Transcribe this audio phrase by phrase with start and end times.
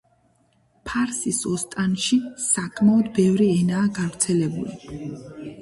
[0.89, 4.99] ფარსის ოსტანში საკმაოდ ბევრი ენაა გავრცელებული.